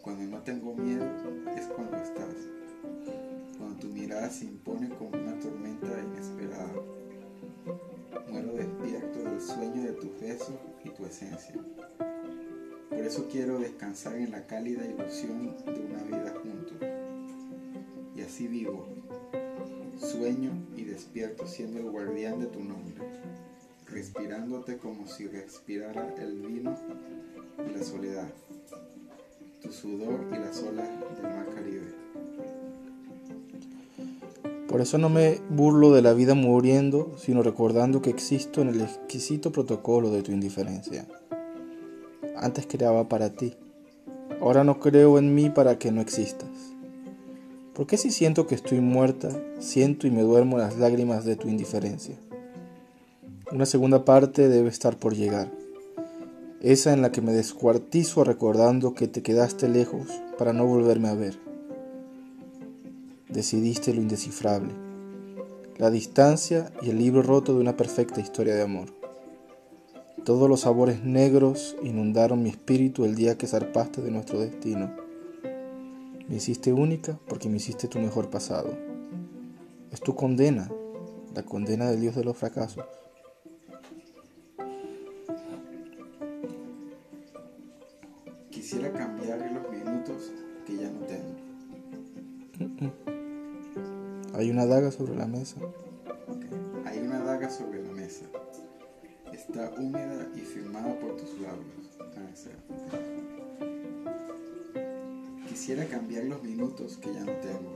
Cuando 0.00 0.24
no 0.24 0.42
tengo 0.42 0.74
miedo 0.74 1.04
es 1.54 1.66
cuando 1.66 1.98
estás. 1.98 2.36
Cuando 3.58 3.78
tu 3.78 3.88
mirada 3.88 4.30
se 4.30 4.46
impone 4.46 4.88
como 4.96 5.10
una 5.10 5.38
tormenta 5.38 5.88
inesperada. 5.88 6.72
Muero 8.30 8.54
despierto 8.54 9.18
del 9.18 9.40
sueño 9.42 9.82
de 9.82 9.92
tus 9.92 10.20
besos 10.20 10.56
y 10.84 10.90
tu 10.90 11.04
esencia. 11.06 11.54
Por 12.88 12.98
eso 12.98 13.28
quiero 13.30 13.58
descansar 13.58 14.16
en 14.16 14.30
la 14.30 14.46
cálida 14.46 14.84
ilusión 14.84 15.56
de 15.64 15.80
una 15.80 16.02
vida 16.04 16.34
juntos. 16.42 16.78
Y 18.16 18.22
así 18.22 18.48
vivo. 18.48 18.88
Sueño 19.98 20.52
y 20.76 20.84
despierto 20.84 21.46
siendo 21.46 21.80
el 21.80 21.90
guardián 21.90 22.38
de 22.38 22.46
tu 22.46 22.62
nombre, 22.62 22.94
respirándote 23.86 24.78
como 24.78 25.06
si 25.06 25.26
respirara 25.26 26.14
el 26.18 26.40
vino 26.40 26.76
y 27.66 27.76
la 27.76 27.82
soledad 27.82 28.28
tu 29.60 29.72
sudor 29.72 30.24
y 30.32 30.38
las 30.38 30.62
olas 30.62 30.88
del 31.16 31.22
mar 31.24 31.46
Caribe. 31.54 31.92
Por 34.68 34.80
eso 34.80 34.98
no 34.98 35.08
me 35.08 35.40
burlo 35.50 35.92
de 35.92 36.02
la 36.02 36.12
vida 36.12 36.34
muriendo, 36.34 37.12
sino 37.16 37.42
recordando 37.42 38.02
que 38.02 38.10
existo 38.10 38.60
en 38.60 38.68
el 38.68 38.82
exquisito 38.82 39.50
protocolo 39.50 40.10
de 40.10 40.22
tu 40.22 40.30
indiferencia. 40.30 41.06
Antes 42.36 42.66
creaba 42.66 43.08
para 43.08 43.30
ti, 43.30 43.54
ahora 44.40 44.62
no 44.62 44.78
creo 44.78 45.18
en 45.18 45.34
mí 45.34 45.50
para 45.50 45.78
que 45.78 45.90
no 45.90 46.00
existas. 46.00 46.50
¿Por 47.74 47.86
qué 47.86 47.96
si 47.96 48.10
siento 48.10 48.46
que 48.46 48.54
estoy 48.54 48.80
muerta, 48.80 49.30
siento 49.58 50.06
y 50.06 50.10
me 50.10 50.22
duermo 50.22 50.58
las 50.58 50.76
lágrimas 50.78 51.24
de 51.24 51.36
tu 51.36 51.48
indiferencia? 51.48 52.16
Una 53.50 53.66
segunda 53.66 54.04
parte 54.04 54.48
debe 54.48 54.68
estar 54.68 54.98
por 54.98 55.14
llegar 55.14 55.50
esa 56.60 56.92
en 56.92 57.02
la 57.02 57.12
que 57.12 57.20
me 57.20 57.32
descuartizo 57.32 58.24
recordando 58.24 58.94
que 58.94 59.06
te 59.06 59.22
quedaste 59.22 59.68
lejos 59.68 60.08
para 60.38 60.52
no 60.52 60.66
volverme 60.66 61.08
a 61.08 61.14
ver. 61.14 61.47
Decidiste 63.28 63.92
lo 63.92 64.00
indescifrable, 64.00 64.72
la 65.76 65.90
distancia 65.90 66.72
y 66.80 66.88
el 66.88 66.98
libro 66.98 67.22
roto 67.22 67.52
de 67.52 67.60
una 67.60 67.76
perfecta 67.76 68.20
historia 68.20 68.54
de 68.54 68.62
amor. 68.62 68.88
Todos 70.24 70.48
los 70.48 70.60
sabores 70.60 71.04
negros 71.04 71.76
inundaron 71.82 72.42
mi 72.42 72.48
espíritu 72.48 73.04
el 73.04 73.14
día 73.14 73.36
que 73.36 73.46
zarpaste 73.46 74.00
de 74.00 74.10
nuestro 74.10 74.40
destino. 74.40 74.90
Me 76.26 76.36
hiciste 76.36 76.72
única 76.72 77.18
porque 77.28 77.50
me 77.50 77.58
hiciste 77.58 77.86
tu 77.86 77.98
mejor 77.98 78.30
pasado. 78.30 78.70
Es 79.92 80.00
tu 80.00 80.14
condena, 80.14 80.70
la 81.34 81.42
condena 81.42 81.90
del 81.90 82.00
Dios 82.00 82.16
de 82.16 82.24
los 82.24 82.36
fracasos. 82.36 82.84
Hay 94.38 94.50
una 94.52 94.66
daga 94.66 94.92
sobre 94.92 95.16
la 95.16 95.26
mesa. 95.26 95.56
Hay 96.84 97.00
una 97.00 97.18
daga 97.24 97.50
sobre 97.50 97.82
la 97.82 97.90
mesa. 97.90 98.24
Está 99.32 99.68
húmeda 99.76 100.28
y 100.36 100.38
firmada 100.42 100.96
por 101.00 101.16
tus 101.16 101.40
labios. 101.40 101.98
Quisiera 105.48 105.84
cambiar 105.86 106.26
los 106.26 106.40
minutos 106.44 106.98
que 106.98 107.12
ya 107.12 107.24
no 107.24 107.32
tengo 107.32 107.72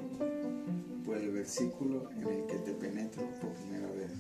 por 1.04 1.16
el 1.16 1.32
versículo 1.32 2.08
en 2.12 2.28
el 2.28 2.46
que 2.46 2.58
te 2.58 2.72
penetro 2.74 3.24
por 3.40 3.50
primera 3.54 3.88
vez. 3.94 4.12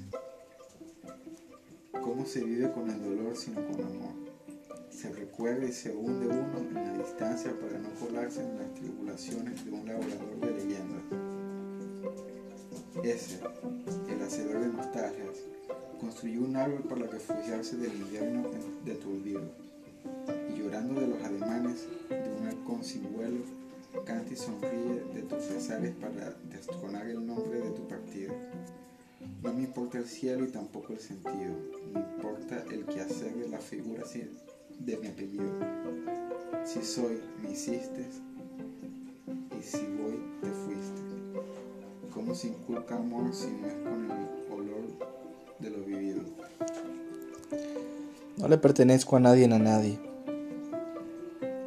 ¿Cómo 1.92 2.26
se 2.26 2.42
vive 2.42 2.72
con 2.72 2.90
el 2.90 3.04
dolor 3.04 3.36
sino 3.36 3.64
con 3.68 3.84
amor? 3.84 4.14
Se 4.90 5.12
recuerda 5.12 5.64
y 5.64 5.72
se 5.72 5.94
hunde 5.94 6.26
uno 6.26 6.58
en 6.58 6.74
la 6.74 7.04
distancia 7.04 7.52
para 7.60 7.78
no 7.78 7.90
colarse 8.04 8.42
en 8.42 8.58
las 8.58 8.74
tribulaciones 8.74 9.64
de 9.64 9.70
un 9.70 9.86
laborador 9.86 10.40
de 10.40 10.50
leyendas. 10.50 11.31
Ese, 13.02 13.40
el 14.08 14.22
hacedor 14.22 14.60
de 14.60 14.68
nostalgias, 14.68 15.38
construyó 16.00 16.42
un 16.42 16.56
árbol 16.56 16.82
para 16.88 17.06
refugiarse 17.06 17.76
del 17.76 17.94
invierno 17.94 18.48
de 18.84 18.94
tu 18.94 19.10
olvido. 19.10 19.42
Y 20.48 20.58
llorando 20.58 21.00
de 21.00 21.08
los 21.08 21.22
ademanes 21.22 21.86
de 22.08 22.32
un 22.38 22.46
halcón 22.46 22.84
sin 22.84 23.02
canta 24.04 24.32
y 24.32 24.36
sonríe 24.36 25.04
de 25.14 25.22
tus 25.22 25.44
pesares 25.44 25.94
para 25.96 26.34
destronar 26.50 27.06
el 27.06 27.24
nombre 27.26 27.60
de 27.60 27.70
tu 27.70 27.86
partida. 27.86 28.32
No 29.42 29.52
me 29.52 29.62
importa 29.62 29.98
el 29.98 30.06
cielo 30.06 30.44
y 30.44 30.48
tampoco 30.48 30.92
el 30.92 31.00
sentido, 31.00 31.54
me 31.92 32.00
importa 32.00 32.64
el 32.70 32.84
quehacer 32.86 33.34
de 33.34 33.48
la 33.48 33.58
figura 33.58 34.02
de 34.78 34.96
mi 34.96 35.06
apellido. 35.08 35.50
Si 36.64 36.82
soy, 36.82 37.20
me 37.42 37.50
hiciste, 37.50 38.06
¿Cómo 42.32 42.40
se 42.40 42.48
inculca 42.48 42.96
amor 42.96 43.34
si 43.34 43.48
no 43.48 43.68
con 43.90 44.10
el 44.10 44.50
olor 44.50 44.84
de 45.58 45.68
lo 45.68 45.84
vivido? 45.84 46.22
No 48.38 48.48
le 48.48 48.56
pertenezco 48.56 49.16
a 49.16 49.20
nadie 49.20 49.46
ni 49.46 49.54
a 49.54 49.58
nadie. 49.58 49.98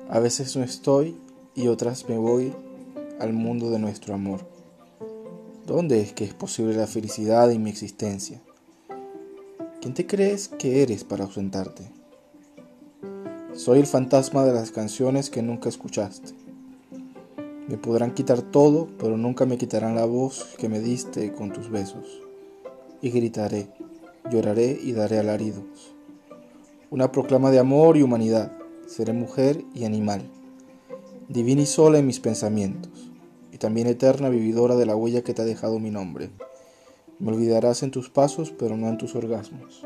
A 0.10 0.18
veces 0.18 0.56
no 0.58 0.64
estoy 0.64 1.20
y 1.54 1.68
otras 1.68 2.10
me 2.10 2.18
voy 2.18 2.52
al 3.20 3.32
mundo 3.32 3.70
de 3.70 3.78
nuestro 3.78 4.16
amor. 4.16 4.40
¿Dónde 5.68 6.02
es 6.02 6.14
que 6.14 6.24
es 6.24 6.34
posible 6.34 6.76
la 6.76 6.88
felicidad 6.88 7.52
en 7.52 7.62
mi 7.62 7.70
existencia? 7.70 8.42
¿Quién 9.82 9.94
te 9.94 10.08
crees 10.08 10.48
que 10.48 10.82
eres 10.82 11.04
para 11.04 11.26
ausentarte? 11.26 11.92
Soy 13.54 13.78
el 13.78 13.86
fantasma 13.86 14.44
de 14.46 14.54
las 14.54 14.72
canciones 14.72 15.30
que 15.30 15.44
nunca 15.44 15.70
escuchaste. 15.70 16.35
Me 17.68 17.78
podrán 17.78 18.14
quitar 18.14 18.42
todo, 18.42 18.90
pero 19.00 19.18
nunca 19.18 19.46
me 19.46 19.58
quitarán 19.58 19.96
la 19.96 20.06
voz 20.06 20.56
que 20.58 20.70
me 20.70 20.80
diste 20.80 21.34
con 21.34 21.52
tus 21.52 21.70
besos. 21.70 22.22
Y 23.02 23.10
gritaré, 23.10 23.70
lloraré 24.32 24.80
y 24.82 24.94
daré 24.94 25.20
alaridos. 25.20 25.96
Una 26.90 27.12
proclama 27.12 27.52
de 27.52 27.60
amor 27.60 27.98
y 27.98 28.04
humanidad. 28.04 28.52
Seré 28.88 29.14
mujer 29.14 29.64
y 29.74 29.86
animal 29.86 30.30
divina 31.28 31.62
y 31.62 31.66
sola 31.66 31.98
en 31.98 32.06
mis 32.06 32.20
pensamientos, 32.20 33.12
y 33.52 33.58
también 33.58 33.88
eterna 33.88 34.30
vividora 34.30 34.76
de 34.76 34.86
la 34.86 34.96
huella 34.96 35.24
que 35.24 35.34
te 35.34 35.42
ha 35.42 35.46
dejado 35.46 35.80
mi 35.80 35.90
nombre. 35.90 36.30
Me 37.20 37.32
olvidarás 37.32 37.84
en 37.84 37.92
tus 37.92 38.10
pasos, 38.10 38.52
pero 38.52 38.78
no 38.78 38.88
en 38.90 38.98
tus 38.98 39.16
orgasmos. 39.16 39.86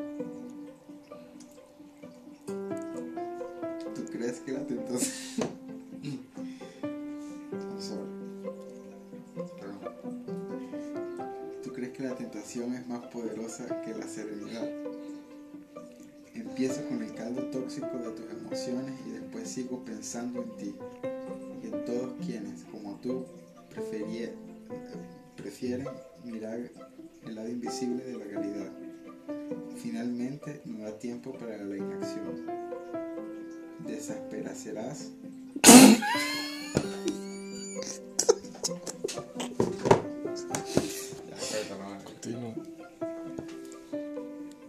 Empiezo 16.62 16.86
con 16.90 17.02
el 17.02 17.14
caldo 17.14 17.44
tóxico 17.52 17.88
de 17.88 18.12
tus 18.12 18.30
emociones 18.32 18.94
y 19.08 19.12
después 19.12 19.48
sigo 19.48 19.82
pensando 19.86 20.44
en 20.44 20.58
ti 20.58 20.76
todos 21.86 22.12
quienes, 22.26 22.66
como 22.66 23.00
tú, 23.02 23.24
prefieren 25.38 25.88
mirar 26.26 26.60
el 27.26 27.36
lado 27.36 27.48
invisible 27.48 28.04
de 28.04 28.18
la 28.18 28.26
realidad. 28.26 28.72
Finalmente, 29.82 30.62
no 30.66 30.84
da 30.84 31.00
tiempo 31.00 31.32
para 31.32 31.64
la 31.64 31.78
inacción. 31.78 32.46
Desaparecerás. 33.88 35.12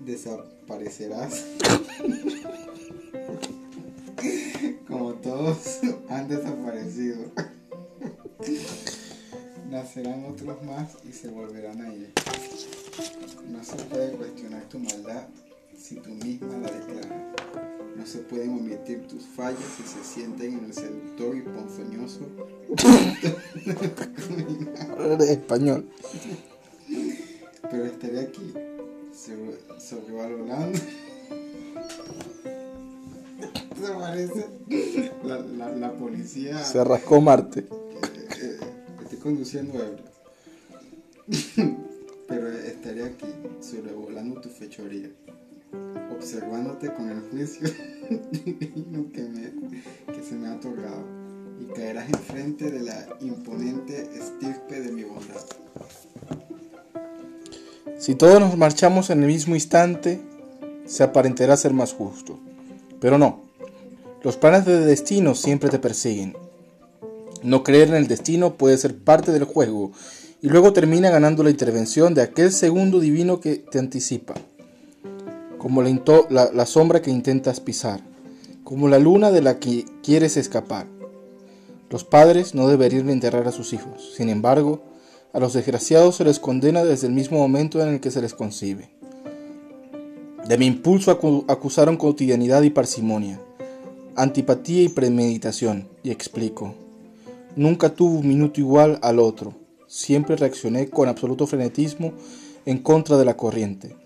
Desaparecerás. 0.06 1.79
Más 10.42 10.97
y 11.06 11.12
se 11.12 11.28
volverán 11.28 11.82
a 11.82 11.92
ir. 11.92 12.12
No 13.47 13.62
se 13.62 13.76
puede 13.76 14.12
cuestionar 14.12 14.62
tu 14.70 14.78
maldad 14.78 15.25
si 15.78 15.97
tú 15.97 16.09
misma 16.11 16.56
la 16.59 16.70
declaras. 16.70 17.12
No 17.94 18.06
se 18.06 18.20
pueden 18.20 18.54
omitir 18.54 19.06
tus 19.06 19.25
fallas 19.25 19.61
si 19.76 19.82
se 19.82 20.02
sienten 20.02 20.59
en 20.59 20.64
el 20.64 20.73
seductor 20.73 21.37
y 21.37 21.42
ponzoñoso. 21.42 22.20
español. 25.28 25.90
Pero 27.70 27.85
estaré 27.85 28.20
aquí, 28.20 28.54
sobrevalorando 29.78 30.78
se 33.80 33.92
parece. 33.92 34.47
La, 35.25 35.38
la, 35.38 35.70
la, 35.70 35.92
policía. 35.92 36.62
Se 36.64 36.82
rascó 36.85 37.20
Marte. 37.20 37.61
Eh, 37.61 37.66
eh, 38.42 38.59
estoy 39.02 39.18
conduciendo 39.18 39.82
ebrio. 39.82 40.10
Pero 42.28 42.49
estaré 42.52 43.04
aquí, 43.04 43.26
sobrevolando 43.60 44.40
tu 44.40 44.49
fechoría, 44.49 45.10
observándote 46.12 46.92
con 46.94 47.10
el 47.10 47.20
juicio 47.30 47.68
que, 48.08 49.22
me, 49.22 50.12
que 50.12 50.22
se 50.22 50.34
me 50.34 50.49
ha 50.49 50.54
otorgado, 50.54 51.04
y 51.60 51.72
caerás 51.75 52.08
enfrente 52.08 52.70
de 52.70 52.80
la 52.80 53.08
imponente 53.20 54.08
estirpe 54.14 54.80
de 54.80 54.92
mi 54.92 55.04
bondad. 55.04 55.44
Si 57.99 58.14
todos 58.14 58.40
nos 58.40 58.56
marchamos 58.56 59.10
en 59.10 59.22
el 59.22 59.26
mismo 59.26 59.54
instante, 59.54 60.20
se 60.87 61.02
aparentará 61.02 61.56
ser 61.56 61.72
más 61.75 61.92
justo. 61.92 62.38
Pero 63.00 63.18
no, 63.18 63.42
los 64.22 64.37
planes 64.37 64.64
de 64.64 64.80
destino 64.80 65.34
siempre 65.34 65.68
te 65.68 65.78
persiguen. 65.78 66.34
No 67.42 67.62
creer 67.62 67.88
en 67.88 67.94
el 67.94 68.08
destino 68.08 68.54
puede 68.54 68.76
ser 68.78 68.96
parte 68.96 69.32
del 69.32 69.44
juego 69.44 69.92
y 70.42 70.49
luego 70.49 70.73
termina 70.73 71.11
ganando 71.11 71.42
la 71.42 71.50
intervención 71.50 72.14
de 72.14 72.23
aquel 72.23 72.52
segundo 72.52 73.00
divino 73.00 73.40
que 73.40 73.56
te 73.56 73.78
anticipa, 73.78 74.35
como 75.59 75.82
la, 75.82 76.66
sombra 76.66 77.02
que 77.02 77.11
intentas 77.11 77.61
pisar, 77.61 78.00
como 78.64 78.88
la 78.88 78.99
luna 78.99 79.30
de 79.30 79.42
la 79.42 79.59
que 79.59 79.85
quieres 80.02 80.37
escapar. 80.37 80.87
Los 81.90 82.04
padres 82.04 82.54
no 82.54 82.68
deberían 82.68 83.11
enterrar 83.11 83.49
a 83.49 83.52
sus 83.52 83.73
hijos, 83.73 84.12
sin 84.16 84.28
embargo, 84.28 84.82
a 85.32 85.40
los 85.40 85.52
desgraciados 85.52 86.16
se 86.16 86.25
les 86.25 86.38
condena 86.38 86.85
desde 86.85 87.06
el 87.06 87.12
mismo 87.12 87.38
momento 87.38 87.82
en 87.82 87.88
el 87.88 88.00
que 88.00 88.11
se 88.11 88.20
les 88.20 88.35
concibe. 88.35 88.90
De 90.49 90.59
mi 90.59 90.66
impulso 90.66 91.11
acusaron 91.49 91.97
cotidianidad 91.97 92.62
y 92.62 92.70
parsimonia 92.70 93.40
antipatía 94.16 94.82
y 94.82 94.88
premeditación, 94.88 95.88
y 96.02 96.11
explico. 96.11 96.75
Nunca 97.56 97.88
tuve 97.88 98.18
un 98.18 98.28
minuto 98.28 98.61
igual 98.61 98.99
al 99.02 99.18
otro, 99.18 99.54
siempre 99.90 100.37
reaccioné 100.37 100.88
con 100.88 101.09
absoluto 101.09 101.49
frenetismo 101.49 102.12
en 102.64 102.78
contra 102.78 103.18
de 103.18 103.25
la 103.25 103.37
corriente, 103.37 103.97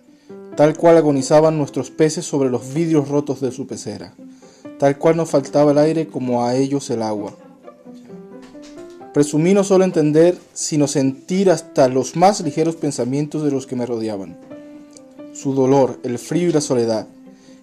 tal 0.56 0.78
cual 0.78 0.96
agonizaban 0.96 1.58
nuestros 1.58 1.90
peces 1.90 2.24
sobre 2.24 2.48
los 2.48 2.72
vidrios 2.72 3.08
rotos 3.08 3.42
de 3.42 3.52
su 3.52 3.66
pecera, 3.66 4.14
tal 4.78 4.96
cual 4.96 5.18
nos 5.18 5.28
faltaba 5.28 5.72
el 5.72 5.78
aire 5.78 6.06
como 6.06 6.42
a 6.42 6.56
ellos 6.56 6.88
el 6.88 7.02
agua. 7.02 7.36
Presumí 9.12 9.52
no 9.52 9.62
solo 9.62 9.84
entender, 9.84 10.38
sino 10.54 10.88
sentir 10.88 11.50
hasta 11.50 11.88
los 11.88 12.16
más 12.16 12.40
ligeros 12.40 12.76
pensamientos 12.76 13.44
de 13.44 13.50
los 13.50 13.66
que 13.66 13.76
me 13.76 13.84
rodeaban. 13.84 14.38
Su 15.34 15.52
dolor, 15.52 16.00
el 16.02 16.18
frío 16.18 16.48
y 16.48 16.52
la 16.52 16.62
soledad, 16.62 17.06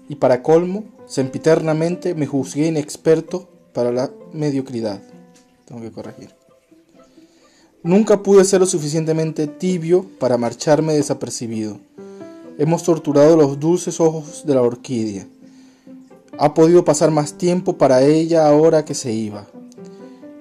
y 0.08 0.16
para 0.16 0.44
colmo, 0.44 0.84
sempiternamente 1.08 2.14
me 2.14 2.28
juzgué 2.28 2.68
inexperto 2.68 3.50
para 3.74 3.92
la 3.92 4.12
mediocridad. 4.32 5.02
tengo 5.66 5.82
que 5.82 5.92
corregir. 5.92 6.41
Nunca 7.84 8.22
pude 8.22 8.46
ser 8.46 8.60
lo 8.60 8.68
suficientemente 8.68 9.48
tibio 9.48 10.06
para 10.20 10.38
marcharme 10.38 10.94
desapercibido. 10.94 11.80
Hemos 12.60 12.84
torturado 12.84 13.36
los 13.36 13.60
dulces 13.60 14.00
ojos 14.00 14.44
de 14.46 14.54
la 14.54 14.62
orquídea. 14.62 15.28
Ha 16.38 16.54
podido 16.54 16.86
pasar 16.86 17.10
más 17.10 17.40
tiempo 17.40 17.78
para 17.80 18.04
ella 18.04 18.48
ahora 18.48 18.86
que 18.86 18.94
se 18.94 19.12
iba. 19.12 19.48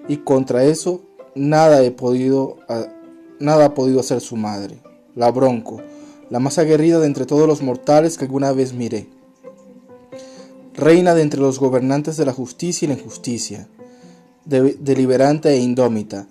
Y 0.06 0.18
contra 0.18 0.64
eso 0.64 1.00
nada 1.34 1.82
he 1.82 1.90
podido 1.90 2.58
nada 3.38 3.64
ha 3.64 3.74
podido 3.74 4.00
hacer 4.00 4.20
su 4.20 4.36
madre, 4.36 4.78
la 5.16 5.30
Bronco, 5.30 5.80
la 6.28 6.40
más 6.40 6.58
aguerrida 6.58 7.00
de 7.00 7.06
entre 7.06 7.24
todos 7.24 7.48
los 7.48 7.62
mortales 7.62 8.18
que 8.18 8.26
alguna 8.26 8.52
vez 8.52 8.74
miré. 8.74 9.08
Reina 10.74 11.14
de 11.14 11.22
entre 11.22 11.40
los 11.40 11.58
gobernantes 11.58 12.18
de 12.18 12.26
la 12.26 12.34
justicia 12.34 12.84
y 12.84 12.88
la 12.88 12.98
injusticia, 12.98 13.66
deliberante 14.44 15.48
e 15.48 15.56
indómita, 15.56 16.26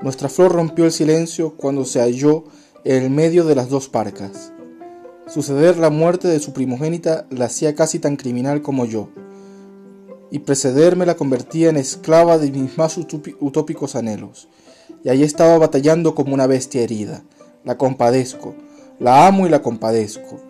nuestra 0.00 0.28
flor 0.28 0.52
rompió 0.52 0.84
el 0.84 0.92
silencio 0.92 1.54
cuando 1.56 1.84
se 1.84 2.00
halló 2.00 2.44
en 2.84 3.02
el 3.02 3.10
medio 3.10 3.44
de 3.44 3.54
las 3.54 3.68
dos 3.68 3.88
parcas. 3.88 4.52
Suceder 5.26 5.78
la 5.78 5.90
muerte 5.90 6.28
de 6.28 6.40
su 6.40 6.52
primogénita 6.52 7.26
la 7.30 7.46
hacía 7.46 7.74
casi 7.74 7.98
tan 7.98 8.16
criminal 8.16 8.60
como 8.60 8.84
yo, 8.84 9.08
y 10.30 10.40
precederme 10.40 11.06
la 11.06 11.14
convertía 11.14 11.70
en 11.70 11.76
esclava 11.76 12.38
de 12.38 12.50
mis 12.50 12.76
más 12.76 12.98
utópicos 12.98 13.94
anhelos. 13.94 14.48
Y 15.04 15.08
allí 15.08 15.22
estaba 15.22 15.56
batallando 15.58 16.14
como 16.14 16.34
una 16.34 16.46
bestia 16.46 16.82
herida. 16.82 17.22
La 17.62 17.78
compadezco, 17.78 18.54
la 18.98 19.26
amo 19.28 19.46
y 19.46 19.50
la 19.50 19.62
compadezco. 19.62 20.40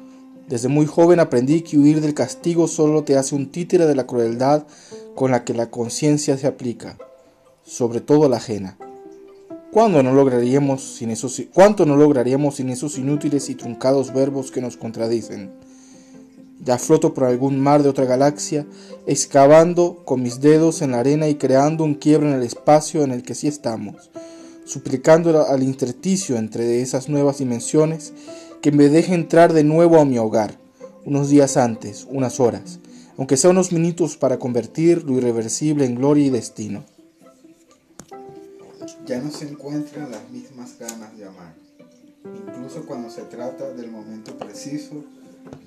Desde 0.48 0.68
muy 0.68 0.86
joven 0.86 1.20
aprendí 1.20 1.60
que 1.60 1.78
huir 1.78 2.00
del 2.00 2.14
castigo 2.14 2.66
solo 2.66 3.04
te 3.04 3.16
hace 3.16 3.34
un 3.34 3.50
títere 3.50 3.86
de 3.86 3.94
la 3.94 4.06
crueldad 4.06 4.66
con 5.14 5.30
la 5.30 5.44
que 5.44 5.54
la 5.54 5.70
conciencia 5.70 6.36
se 6.38 6.46
aplica, 6.46 6.96
sobre 7.62 8.00
todo 8.00 8.28
la 8.28 8.38
ajena. 8.38 8.78
¿Cuándo 9.75 10.04
no 10.04 10.12
lograríamos 10.12 10.85
sin 10.85 11.11
esos, 11.11 11.43
¿Cuánto 11.52 11.85
no 11.85 11.97
lograríamos 11.97 12.54
sin 12.54 12.69
esos 12.69 12.97
inútiles 12.97 13.50
y 13.50 13.57
truncados 13.57 14.14
verbos 14.14 14.52
que 14.52 14.61
nos 14.61 14.76
contradicen? 14.76 15.50
Ya 16.64 16.78
floto 16.78 17.12
por 17.12 17.25
algún 17.25 17.59
mar 17.59 17.83
de 17.83 17.88
otra 17.88 18.04
galaxia, 18.04 18.66
excavando 19.09 20.04
con 20.04 20.23
mis 20.23 20.40
dedos 20.40 20.81
en 20.81 20.93
la 20.93 21.00
arena 21.00 21.26
y 21.26 21.35
creando 21.35 21.83
un 21.83 21.95
quiebre 21.95 22.28
en 22.28 22.37
el 22.37 22.45
espacio 22.45 23.02
en 23.02 23.11
el 23.11 23.25
que 23.25 23.35
sí 23.35 23.49
estamos, 23.49 24.12
suplicando 24.64 25.45
al 25.45 25.64
intersticio 25.64 26.37
entre 26.37 26.81
esas 26.81 27.09
nuevas 27.09 27.38
dimensiones 27.38 28.12
que 28.62 28.71
me 28.71 28.88
deje 28.88 29.12
entrar 29.12 29.52
de 29.52 29.64
nuevo 29.64 29.99
a 29.99 30.04
mi 30.04 30.19
hogar, 30.19 30.57
unos 31.04 31.31
días 31.31 31.57
antes, 31.57 32.07
unas 32.09 32.38
horas, 32.38 32.78
aunque 33.19 33.37
sea 33.37 33.50
unos 33.50 33.73
minutos 33.73 34.16
para 34.16 34.38
convertir 34.38 35.02
lo 35.02 35.14
irreversible 35.14 35.85
en 35.85 35.97
gloria 35.97 36.26
y 36.26 36.31
destino 36.31 36.93
ya 39.04 39.20
no 39.20 39.30
se 39.30 39.46
encuentran 39.49 40.11
las 40.11 40.30
mismas 40.30 40.78
ganas 40.78 41.14
de 41.16 41.26
amar, 41.26 41.54
incluso 42.25 42.87
cuando 42.87 43.11
se 43.11 43.23
trata 43.23 43.70
del 43.73 43.90
momento 43.90 44.38
preciso, 44.38 45.04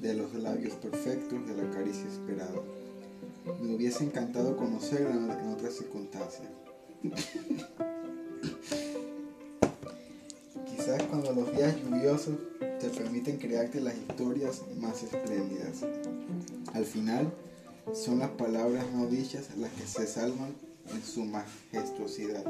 de 0.01 0.15
los 0.15 0.33
labios 0.33 0.73
perfectos, 0.73 1.47
de 1.47 1.55
la 1.55 1.69
caricia 1.69 2.07
esperada. 2.07 2.59
Me 3.61 3.75
hubiese 3.75 4.03
encantado 4.03 4.57
conocerla 4.57 5.39
en 5.39 5.49
otras 5.49 5.75
circunstancias. 5.75 6.49
Quizás 10.65 11.03
cuando 11.03 11.31
los 11.33 11.55
días 11.55 11.75
lluviosos 11.77 12.37
te 12.59 12.89
permiten 12.89 13.37
crearte 13.37 13.79
las 13.81 13.95
historias 13.95 14.63
más 14.79 15.03
espléndidas. 15.03 15.83
Al 16.73 16.85
final, 16.85 17.31
son 17.93 18.17
las 18.19 18.31
palabras 18.31 18.85
no 18.93 19.05
dichas 19.05 19.55
las 19.57 19.71
que 19.73 19.85
se 19.85 20.07
salvan 20.07 20.55
en 20.91 21.03
su 21.03 21.23
majestuosidad 21.25 22.43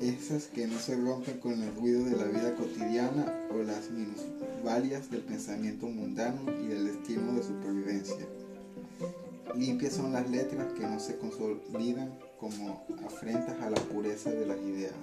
esas 0.00 0.46
que 0.46 0.66
no 0.66 0.78
se 0.78 0.96
rompen 0.96 1.38
con 1.38 1.62
el 1.62 1.74
ruido 1.74 2.04
de 2.04 2.16
la 2.16 2.24
vida 2.24 2.54
cotidiana 2.54 3.32
o 3.52 3.62
las 3.62 3.90
minusvalias 3.90 5.10
del 5.10 5.20
pensamiento 5.20 5.86
mundano 5.86 6.40
y 6.62 6.68
del 6.68 6.86
destino 6.86 7.32
de 7.34 7.42
supervivencia. 7.42 8.26
Limpias 9.54 9.94
son 9.94 10.12
las 10.12 10.30
letras 10.30 10.72
que 10.72 10.86
no 10.86 10.98
se 10.98 11.18
consolidan 11.18 12.18
como 12.38 12.86
afrentas 13.06 13.60
a 13.60 13.68
la 13.68 13.80
pureza 13.80 14.30
de 14.30 14.46
las 14.46 14.58
ideas. 14.58 14.94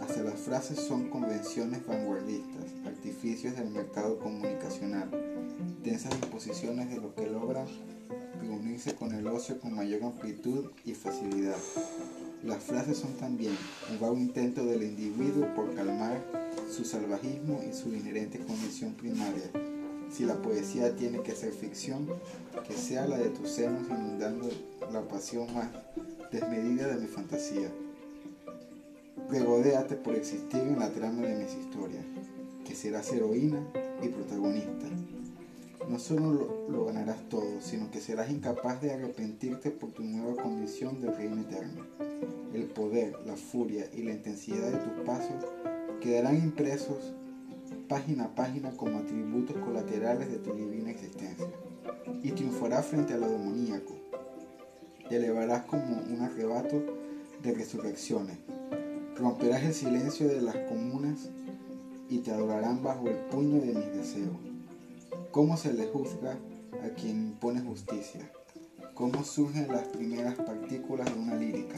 Hasta 0.00 0.22
las 0.22 0.40
frases 0.40 0.78
son 0.78 1.08
convenciones 1.10 1.86
vanguardistas, 1.86 2.64
artificios 2.86 3.56
del 3.56 3.70
mercado 3.70 4.18
comunicacional, 4.18 5.10
densas 5.82 6.18
disposiciones 6.20 6.90
de 6.90 6.96
lo 6.96 7.14
que 7.14 7.26
logran 7.26 7.66
reunirse 8.40 8.94
con 8.94 9.12
el 9.12 9.26
ocio 9.26 9.58
con 9.60 9.74
mayor 9.74 10.02
amplitud 10.04 10.70
y 10.84 10.94
facilidad. 10.94 11.56
Las 12.46 12.62
frases 12.62 12.98
son 12.98 13.12
también 13.14 13.56
un 13.90 13.98
vago 13.98 14.16
intento 14.16 14.64
del 14.64 14.84
individuo 14.84 15.52
por 15.56 15.74
calmar 15.74 16.22
su 16.70 16.84
salvajismo 16.84 17.60
y 17.68 17.74
su 17.74 17.92
inherente 17.92 18.38
condición 18.38 18.92
primaria. 18.92 19.50
Si 20.12 20.24
la 20.24 20.40
poesía 20.40 20.94
tiene 20.94 21.22
que 21.22 21.32
ser 21.32 21.52
ficción, 21.52 22.06
que 22.68 22.74
sea 22.74 23.08
la 23.08 23.18
de 23.18 23.30
tus 23.30 23.50
senos 23.50 23.88
inundando 23.88 24.48
la 24.92 25.02
pasión 25.02 25.52
más 25.54 25.70
desmedida 26.30 26.86
de 26.86 27.00
mi 27.00 27.08
fantasía. 27.08 27.68
Regodéate 29.28 29.96
por 29.96 30.14
existir 30.14 30.60
en 30.60 30.78
la 30.78 30.92
trama 30.92 31.22
de 31.22 31.42
mis 31.42 31.52
historias, 31.52 32.04
que 32.64 32.76
serás 32.76 33.12
heroína 33.12 33.60
y 34.00 34.06
protagonista 34.06 34.86
no 35.88 35.98
solo 36.00 36.66
lo, 36.68 36.84
ganarás 36.86 37.28
todo, 37.28 37.60
sino 37.60 37.90
que 37.90 38.00
serás 38.00 38.30
incapaz 38.30 38.80
de 38.80 38.92
arrepentirte 38.92 39.70
por 39.70 39.90
tu 39.92 40.02
nueva 40.02 40.42
condición 40.42 41.00
de 41.00 41.12
reino 41.12 41.40
eterno. 41.42 41.84
El 42.56 42.64
poder, 42.64 43.14
la 43.26 43.36
furia 43.36 43.84
y 43.94 44.02
la 44.02 44.12
intensidad 44.12 44.70
de 44.70 44.78
tus 44.78 45.04
pasos 45.04 45.44
quedarán 46.00 46.36
impresos 46.38 47.12
página 47.86 48.24
a 48.24 48.34
página 48.34 48.70
como 48.70 48.98
atributos 48.98 49.58
colaterales 49.58 50.30
de 50.30 50.38
tu 50.38 50.54
divina 50.54 50.90
existencia, 50.90 51.46
y 52.22 52.30
triunfarás 52.30 52.86
frente 52.86 53.12
a 53.12 53.18
lo 53.18 53.28
demoníaco. 53.28 53.94
Te 55.06 55.16
elevarás 55.16 55.66
como 55.66 56.00
un 56.00 56.22
arrebato 56.22 56.82
de 57.42 57.52
resurrecciones, 57.52 58.38
romperás 59.18 59.62
el 59.62 59.74
silencio 59.74 60.26
de 60.26 60.40
las 60.40 60.56
comunas 60.56 61.28
y 62.08 62.20
te 62.20 62.30
adorarán 62.30 62.82
bajo 62.82 63.06
el 63.06 63.16
puño 63.26 63.60
de 63.60 63.74
mis 63.74 63.92
deseos. 63.92 64.36
¿Cómo 65.30 65.58
se 65.58 65.74
le 65.74 65.88
juzga 65.88 66.38
a 66.82 66.88
quien 66.94 67.18
impone 67.18 67.60
justicia? 67.60 68.32
¿Cómo 68.94 69.24
surgen 69.24 69.68
las 69.68 69.88
primeras 69.88 70.36
partículas 70.36 71.12
de 71.12 71.20
una 71.20 71.34
lírica? 71.34 71.76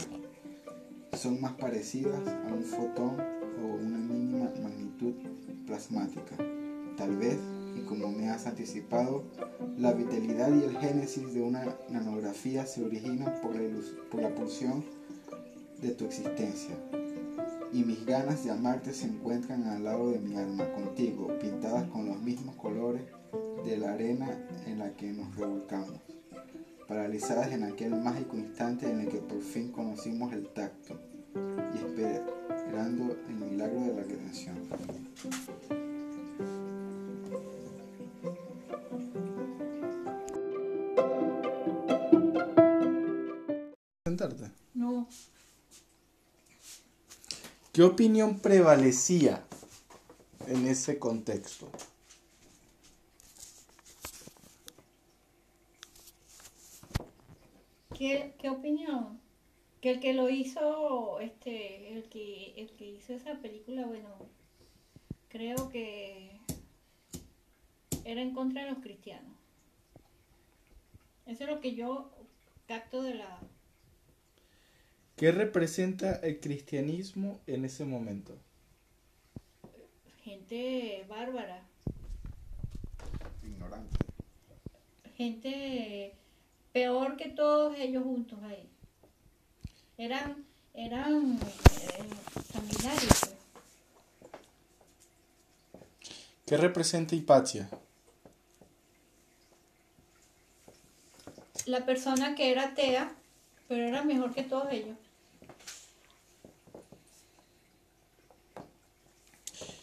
Son 1.18 1.40
más 1.40 1.54
parecidas 1.54 2.28
a 2.28 2.54
un 2.54 2.62
fotón 2.62 3.16
o 3.60 3.74
una 3.74 3.98
mínima 3.98 4.52
magnitud 4.62 5.14
plasmática. 5.66 6.36
Tal 6.96 7.16
vez, 7.16 7.36
y 7.74 7.80
como 7.80 8.12
me 8.12 8.30
has 8.30 8.46
anticipado, 8.46 9.24
la 9.76 9.94
vitalidad 9.94 10.48
y 10.54 10.62
el 10.62 10.78
génesis 10.78 11.34
de 11.34 11.42
una 11.42 11.76
nanografía 11.90 12.66
se 12.66 12.84
originan 12.84 13.34
por 13.42 13.56
la, 13.56 13.62
por 14.12 14.22
la 14.22 14.32
pulsión 14.32 14.84
de 15.82 15.90
tu 15.90 16.04
existencia. 16.04 16.76
Y 17.72 17.82
mis 17.82 18.06
ganas 18.06 18.44
de 18.44 18.52
amarte 18.52 18.94
se 18.94 19.06
encuentran 19.06 19.64
al 19.64 19.82
lado 19.82 20.12
de 20.12 20.20
mi 20.20 20.36
alma, 20.36 20.72
contigo, 20.72 21.36
pintadas 21.40 21.90
con 21.90 22.06
los 22.06 22.22
mismos 22.22 22.54
colores 22.54 23.02
de 23.64 23.76
la 23.76 23.94
arena 23.94 24.38
en 24.68 24.78
la 24.78 24.92
que 24.92 25.12
nos 25.12 25.34
revolcamos, 25.34 25.98
paralizadas 26.86 27.50
en 27.50 27.64
aquel 27.64 27.96
mágico 27.96 28.36
instante 28.36 28.88
en 28.88 29.00
el 29.00 29.08
que 29.08 29.18
por 29.18 29.40
fin 29.42 29.72
conocimos 29.72 30.32
el 30.32 30.48
tacto 30.50 31.07
y 31.34 31.78
esperando 31.78 33.16
el 33.28 33.34
milagro 33.34 33.80
de 33.80 33.94
la 33.94 34.02
redención. 34.02 34.56
¿Sentarte? 44.04 44.50
No. 44.74 45.08
¿Qué 47.72 47.82
opinión 47.84 48.40
prevalecía 48.40 49.44
en 50.46 50.66
ese 50.66 50.98
contexto? 50.98 51.70
¿Qué, 57.94 58.34
¿Qué, 58.38 58.48
opinión? 58.48 59.17
Que 59.80 59.90
el 59.90 60.00
que 60.00 60.12
lo 60.12 60.28
hizo, 60.28 61.20
este, 61.20 61.92
el 61.92 62.04
que, 62.08 62.54
el 62.56 62.70
que 62.72 62.86
hizo 62.86 63.12
esa 63.12 63.34
película, 63.34 63.86
bueno, 63.86 64.08
creo 65.28 65.68
que 65.68 66.38
era 68.04 68.22
en 68.22 68.32
contra 68.32 68.64
de 68.64 68.70
los 68.70 68.80
cristianos. 68.80 69.36
Eso 71.26 71.44
es 71.44 71.50
lo 71.50 71.60
que 71.60 71.74
yo 71.74 72.10
capto 72.66 73.02
de 73.02 73.14
la... 73.14 73.38
¿Qué 75.16 75.30
representa 75.30 76.16
el 76.16 76.40
cristianismo 76.40 77.40
en 77.46 77.64
ese 77.64 77.84
momento? 77.84 78.38
Gente 80.22 81.04
bárbara. 81.08 81.62
Ignorante. 83.42 83.98
Gente 85.16 86.14
peor 86.72 87.16
que 87.16 87.28
todos 87.28 87.76
ellos 87.78 88.04
juntos 88.04 88.38
ahí. 88.42 88.68
Eran 89.98 90.46
eran 90.74 91.40
eh, 91.40 92.04
sanguinarios. 92.52 93.18
pues. 93.18 93.34
¿Qué 96.46 96.56
representa 96.56 97.16
Hipatia? 97.16 97.68
La 101.66 101.84
persona 101.84 102.36
que 102.36 102.52
era 102.52 102.68
atea, 102.68 103.12
pero 103.66 103.88
era 103.88 104.04
mejor 104.04 104.32
que 104.32 104.44
todos 104.44 104.72
ellos. 104.72 104.96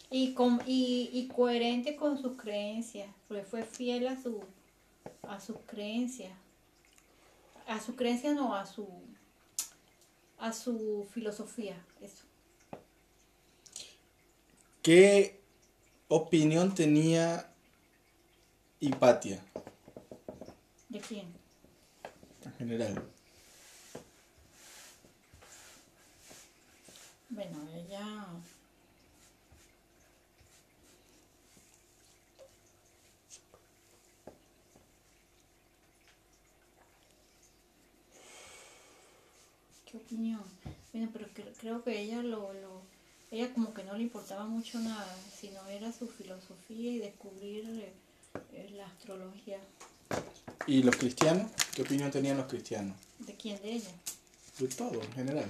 Y, 0.10 0.34
con, 0.34 0.62
y, 0.65 1.10
y 1.12 1.28
coherente 1.28 1.97
con 1.97 2.17
sus 2.17 2.38
creencias, 2.38 3.10
porque 3.28 3.43
fue 3.43 3.63
fiel 3.63 4.08
a 4.08 4.15
su 4.15 4.41
a 5.23 5.41
sus 5.41 5.58
creencias. 5.65 6.32
A 7.67 7.82
su 7.82 7.97
creencia 7.97 8.34
no, 8.34 8.56
a 8.56 8.65
su 8.65 8.88
a 10.37 10.53
su 10.53 11.07
filosofía, 11.13 11.83
eso. 12.01 12.23
¿Qué 14.81 15.39
opinión 16.07 16.75
tenía 16.75 17.51
Hipatia 18.79 19.43
¿De 20.89 20.99
quién? 20.99 21.33
en 22.43 22.53
general? 22.53 23.03
Bueno, 27.29 27.57
ella 27.73 28.27
¿Qué 39.95 40.01
opinión? 40.03 40.43
Bueno, 40.91 41.10
pero 41.13 41.25
cre- 41.34 41.53
creo 41.58 41.81
que 41.81 41.97
ella 42.01 42.21
lo, 42.21 42.51
lo 42.51 42.81
ella 43.31 43.53
como 43.53 43.73
que 43.73 43.86
no 43.86 43.93
le 43.95 44.03
importaba 44.03 44.43
mucho 44.43 44.77
nada, 44.79 45.08
sino 45.39 45.65
era 45.67 45.89
su 45.93 46.10
filosofía 46.10 46.91
y 46.91 46.97
descubrir 46.97 47.63
eh, 47.69 47.93
eh, 48.51 48.69
la 48.75 48.88
astrología. 48.88 49.58
¿Y 50.67 50.84
los 50.84 50.97
cristianos? 50.97 51.49
¿Qué 51.73 51.84
opinión 51.84 52.12
tenían 52.12 52.36
los 52.36 52.47
cristianos? 52.47 52.97
¿De 53.19 53.36
quién? 53.36 53.62
De 53.62 53.71
ella. 53.71 53.91
De 54.60 54.67
todo, 54.67 55.01
en 55.01 55.13
general. 55.13 55.49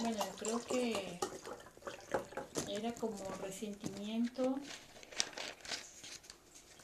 Bueno, 0.00 0.16
yo 0.18 0.36
creo 0.38 0.64
que 0.64 1.18
era 2.70 2.94
como 2.94 3.18
resentimiento 3.42 4.60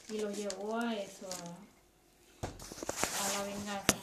y 0.09 0.17
lo 0.17 0.31
llevó 0.31 0.75
a 0.77 0.95
eso, 0.95 1.29
a, 2.41 2.45
a 3.25 3.33
la 3.37 3.43
venganza, 3.43 3.95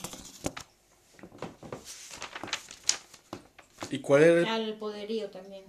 ¿Y 3.96 4.00
cuál, 4.00 4.24
era, 4.24 4.54
al 4.54 4.74
poderío 4.74 5.30
también. 5.30 5.64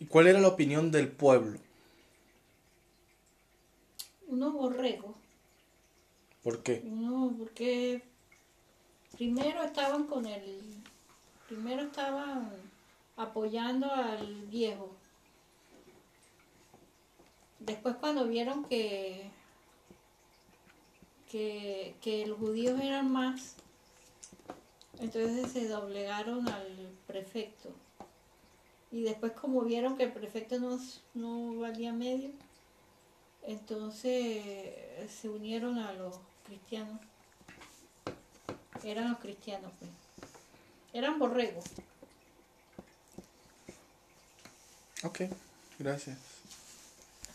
¿Y 0.00 0.06
cuál 0.06 0.26
era 0.26 0.40
la 0.40 0.48
opinión 0.48 0.90
del 0.90 1.06
pueblo? 1.06 1.60
Unos 4.26 4.52
borregos, 4.54 5.14
¿Por 6.42 6.64
qué? 6.64 6.82
uno 6.84 7.32
porque 7.38 8.02
primero 9.16 9.62
estaban 9.62 10.08
con 10.08 10.26
el, 10.26 10.58
primero 11.46 11.82
estaban 11.82 12.50
apoyando 13.16 13.88
al 13.92 14.46
viejo. 14.46 14.90
Después 17.60 17.94
cuando 18.00 18.26
vieron 18.26 18.64
que, 18.64 19.30
que, 21.30 21.94
que 22.00 22.26
los 22.26 22.38
judíos 22.38 22.80
eran 22.80 23.12
más, 23.12 23.54
entonces 25.00 25.52
se 25.52 25.68
doblegaron 25.68 26.48
al 26.48 26.92
prefecto. 27.06 27.70
Y 28.90 29.02
después 29.02 29.32
como 29.32 29.62
vieron 29.62 29.96
que 29.96 30.04
el 30.04 30.12
prefecto 30.12 30.58
no, 30.58 30.78
no 31.14 31.60
valía 31.60 31.92
medio, 31.92 32.30
entonces 33.46 34.42
se 35.10 35.28
unieron 35.28 35.78
a 35.78 35.92
los 35.92 36.18
cristianos. 36.44 37.00
Eran 38.82 39.10
los 39.10 39.18
cristianos, 39.18 39.72
pues. 39.78 39.90
Eran 40.92 41.18
borregos. 41.18 41.64
Ok, 45.04 45.22
gracias. 45.78 46.37